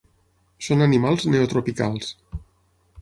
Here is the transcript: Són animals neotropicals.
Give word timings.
Són 0.67 0.81
animals 0.85 1.27
neotropicals. 1.35 2.11